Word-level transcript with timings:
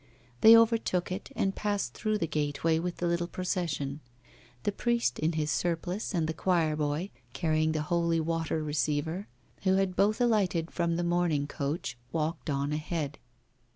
They 0.41 0.57
overtook 0.57 1.11
it, 1.11 1.31
and 1.35 1.53
passed 1.55 1.93
through 1.93 2.17
the 2.17 2.25
gateway 2.25 2.79
with 2.79 2.97
the 2.97 3.05
little 3.05 3.27
procession. 3.27 3.99
The 4.63 4.71
priest 4.71 5.19
in 5.19 5.33
his 5.33 5.51
surplice 5.51 6.11
and 6.15 6.25
the 6.25 6.33
choirboy 6.33 7.11
carrying 7.33 7.73
the 7.73 7.83
holy 7.83 8.19
water 8.19 8.63
receiver, 8.63 9.27
who 9.61 9.75
had 9.75 9.95
both 9.95 10.19
alighted 10.19 10.71
from 10.71 10.95
the 10.95 11.03
mourning 11.03 11.45
coach, 11.45 11.99
walked 12.11 12.49
on 12.49 12.73
ahead. 12.73 13.19